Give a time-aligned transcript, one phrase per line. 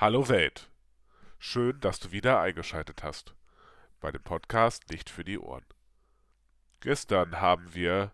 [0.00, 0.70] Hallo Welt.
[1.38, 3.34] Schön, dass du wieder eingeschaltet hast.
[4.00, 5.66] Bei dem Podcast nicht für die Ohren.
[6.80, 8.10] Gestern haben wir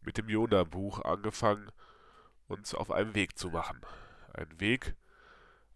[0.00, 1.70] mit dem Jona-Buch angefangen,
[2.46, 3.82] uns auf einen Weg zu machen.
[4.32, 4.94] Ein Weg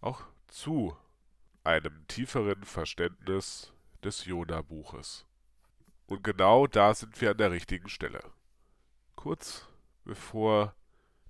[0.00, 0.96] auch zu
[1.64, 5.26] einem tieferen Verständnis des Jona-Buches.
[6.06, 8.24] Und genau da sind wir an der richtigen Stelle.
[9.16, 9.68] Kurz
[10.04, 10.74] bevor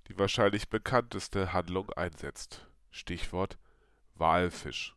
[0.06, 2.68] die wahrscheinlich bekannteste Handlung einsetzt.
[2.92, 3.58] Stichwort
[4.14, 4.96] Walfisch.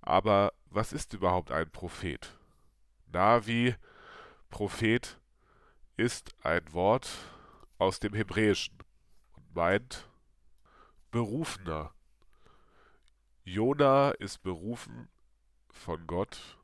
[0.00, 2.38] Aber was ist überhaupt ein Prophet?
[3.06, 3.74] Navi,
[4.50, 5.20] Prophet,
[5.96, 7.08] ist ein Wort
[7.78, 8.78] aus dem Hebräischen
[9.34, 10.08] und meint
[11.10, 11.94] Berufener.
[13.44, 15.08] Jona ist berufen
[15.70, 16.58] von Gott,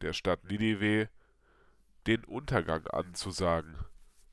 [0.00, 1.08] der Stadt Ninive,
[2.06, 3.76] den Untergang anzusagen,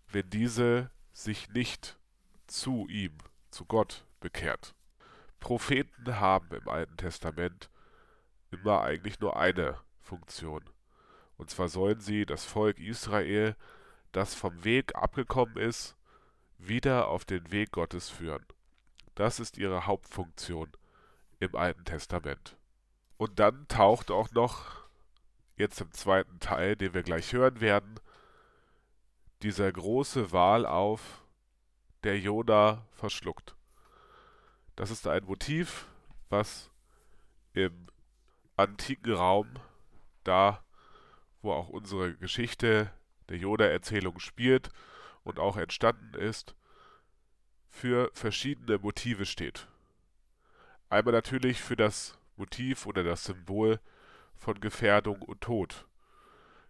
[0.07, 1.99] wenn diese sich nicht
[2.47, 3.17] zu ihm,
[3.49, 4.73] zu Gott bekehrt.
[5.41, 7.69] Propheten haben im Alten Testament
[8.51, 10.63] immer eigentlich nur eine Funktion.
[11.35, 13.57] Und zwar sollen sie das Volk Israel,
[14.13, 15.97] das vom Weg abgekommen ist,
[16.57, 18.45] wieder auf den Weg Gottes führen.
[19.15, 20.69] Das ist ihre Hauptfunktion
[21.39, 22.55] im Alten Testament.
[23.17, 24.85] Und dann taucht auch noch,
[25.57, 27.99] jetzt im zweiten Teil, den wir gleich hören werden,
[29.41, 31.23] dieser große Wal auf,
[32.03, 33.55] der Jona verschluckt.
[34.75, 35.87] Das ist ein Motiv,
[36.29, 36.69] was
[37.53, 37.87] im
[38.55, 39.47] antiken Raum,
[40.23, 40.63] da
[41.41, 42.91] wo auch unsere Geschichte
[43.29, 44.69] der Yoda-Erzählung spielt
[45.23, 46.55] und auch entstanden ist,
[47.69, 49.67] für verschiedene Motive steht.
[50.89, 53.79] Einmal natürlich für das Motiv oder das Symbol
[54.35, 55.87] von Gefährdung und Tod.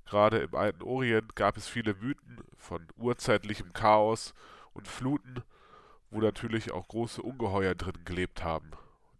[0.06, 4.34] Gerade im alten Orient gab es viele Mythen von urzeitlichem Chaos
[4.74, 5.44] und Fluten
[6.12, 8.72] wo natürlich auch große Ungeheuer drin gelebt haben.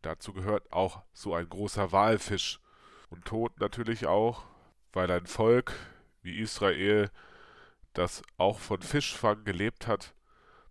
[0.02, 2.60] Dazu gehört auch so ein großer Walfisch.
[3.10, 4.44] Und Tod natürlich auch,
[4.94, 5.74] weil ein Volk
[6.22, 7.10] wie Israel,
[7.94, 10.14] das auch von Fischfang gelebt hat,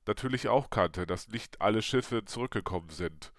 [0.07, 3.33] natürlich auch kannte, dass nicht alle Schiffe zurückgekommen sind.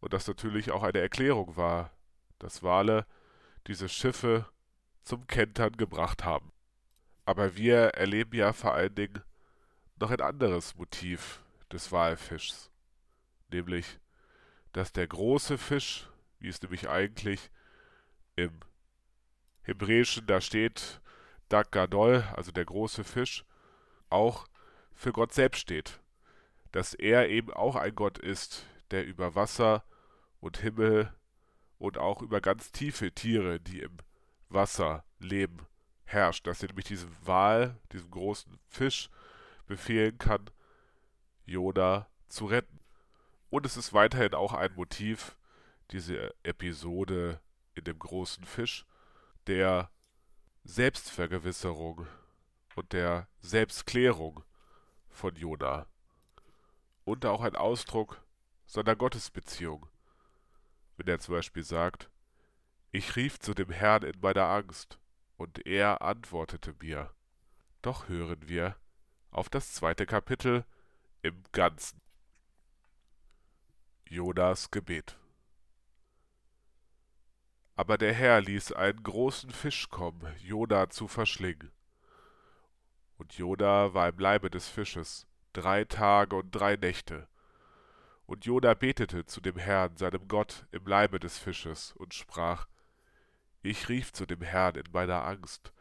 [0.00, 1.90] Und das natürlich auch eine Erklärung war,
[2.38, 3.06] dass Wale
[3.66, 4.46] diese Schiffe
[5.02, 6.52] zum Kentern gebracht haben.
[7.26, 9.22] Aber wir erleben ja vor allen Dingen
[9.98, 11.42] noch ein anderes Motiv
[11.72, 12.70] des Walfischs,
[13.50, 13.98] nämlich,
[14.72, 16.08] dass der große Fisch,
[16.38, 17.50] wie es nämlich eigentlich
[18.36, 18.60] im
[19.62, 21.00] Hebräischen da steht,
[21.48, 23.44] Dag Gadol, also der große Fisch,
[24.08, 24.46] auch
[24.94, 26.00] für Gott selbst steht,
[26.72, 29.84] dass er eben auch ein Gott ist, der über Wasser
[30.40, 31.12] und Himmel
[31.78, 33.96] und auch über ganz tiefe Tiere, die im
[34.48, 35.66] Wasser leben,
[36.04, 39.10] herrscht, dass er nämlich diesem Wal, diesem großen Fisch,
[39.66, 40.50] befehlen kann,
[41.46, 42.80] Yoda zu retten.
[43.50, 45.36] Und es ist weiterhin auch ein Motiv,
[45.90, 47.40] diese Episode
[47.74, 48.86] in dem großen Fisch,
[49.46, 49.90] der
[50.64, 52.06] Selbstvergewisserung
[52.76, 54.44] und der Selbstklärung
[55.08, 55.86] von Jona.
[57.04, 58.22] Und auch ein Ausdruck
[58.66, 59.86] seiner Gottesbeziehung.
[60.96, 62.10] Wenn er zum Beispiel sagt,
[62.92, 65.00] ich rief zu dem Herrn in meiner Angst,
[65.40, 67.14] und er antwortete mir.
[67.80, 68.76] Doch hören wir
[69.30, 70.66] auf das zweite Kapitel
[71.22, 72.00] im Ganzen.
[74.08, 75.18] Jonas Gebet.
[77.76, 81.70] Aber der Herr ließ einen großen Fisch kommen, Jona zu verschlingen.
[83.18, 87.28] Und Jona war im Leibe des Fisches drei Tage und drei Nächte.
[88.26, 92.66] Und Jona betete zu dem Herrn, seinem Gott, im Leibe des Fisches und sprach:
[93.62, 95.72] Ich rief zu dem Herrn in meiner Angst,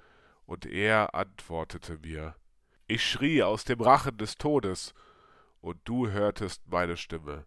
[0.46, 2.36] und er antwortete mir.
[2.88, 4.94] Ich schrie aus dem Rachen des Todes,
[5.62, 7.46] und du hörtest meine Stimme.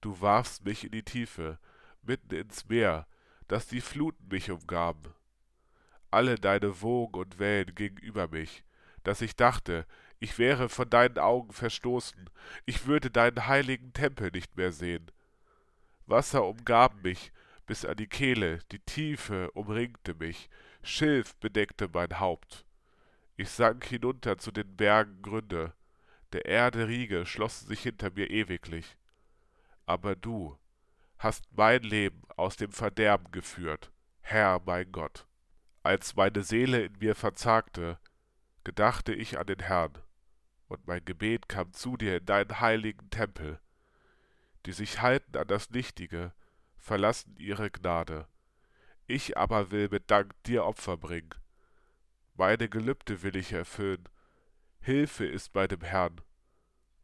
[0.00, 1.58] Du warfst mich in die Tiefe,
[2.02, 3.06] mitten ins Meer,
[3.48, 5.14] dass die Fluten mich umgaben.
[6.10, 8.64] Alle deine Wogen und Wellen gingen über mich,
[9.02, 9.86] dass ich dachte,
[10.20, 12.30] ich wäre von deinen Augen verstoßen,
[12.66, 15.10] ich würde deinen heiligen Tempel nicht mehr sehen.
[16.06, 17.32] Wasser umgaben mich
[17.66, 20.48] bis an die Kehle, die Tiefe umringte mich,
[20.82, 22.66] Schilf bedeckte mein Haupt.
[23.36, 25.72] Ich sank hinunter zu den Bergen Gründe,
[26.34, 28.98] der Erde Riegel schlossen sich hinter mir ewiglich.
[29.86, 30.58] Aber du
[31.16, 35.28] hast mein Leben aus dem Verderben geführt, Herr mein Gott.
[35.84, 38.00] Als meine Seele in mir verzagte,
[38.64, 39.92] gedachte ich an den Herrn,
[40.66, 43.60] und mein Gebet kam zu dir in deinen heiligen Tempel.
[44.66, 46.32] Die sich halten an das Nichtige,
[46.76, 48.26] verlassen ihre Gnade.
[49.06, 51.30] Ich aber will mit Dank dir Opfer bringen.
[52.34, 54.08] Meine Gelübde will ich erfüllen,
[54.84, 56.20] Hilfe ist bei dem Herrn.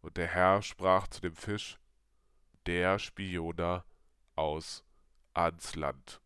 [0.02, 1.78] Und der Herr sprach zu dem Fisch,
[2.66, 3.86] der spie Jona
[4.36, 4.84] aus
[5.32, 6.20] ans Land.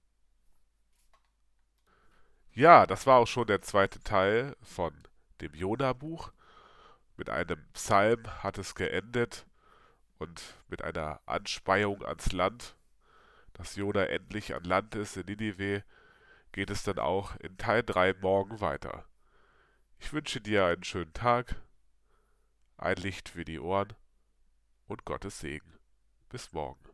[2.50, 4.92] Ja, das war auch schon der zweite Teil von
[5.40, 6.32] dem Jona-Buch.
[7.16, 9.46] Mit einem Psalm hat es geendet
[10.18, 12.74] und mit einer Anspeiung ans Land,
[13.52, 15.84] dass Jona endlich an Land ist in Ninive,
[16.50, 19.04] geht es dann auch in Teil 3 morgen weiter.
[20.04, 21.56] Ich wünsche dir einen schönen Tag,
[22.76, 23.94] ein Licht für die Ohren
[24.86, 25.78] und Gottes Segen.
[26.28, 26.94] Bis morgen.